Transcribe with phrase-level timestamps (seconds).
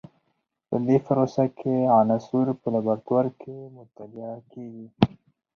[0.67, 4.85] په دې پروسه کې عناصر په لابراتوار کې مطالعه کیږي.